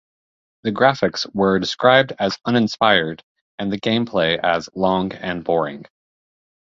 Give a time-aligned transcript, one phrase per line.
[0.63, 3.23] The graphics were described as "uninspired"
[3.59, 5.85] and the gameplay as "long and boring".